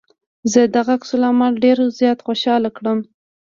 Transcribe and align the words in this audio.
زه 0.51 0.59
دغه 0.75 0.91
عکس 0.97 1.11
العمل 1.17 1.53
ډېر 1.63 1.77
زيات 1.99 2.19
خوشحاله 2.25 2.69
کړم. 2.77 2.99